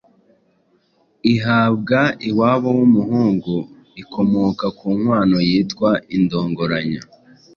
[1.33, 1.99] ihabwa
[2.29, 3.55] iwabo w’umuhungu
[4.01, 7.03] ikomoka ku nkwano yitwa Indongoranyo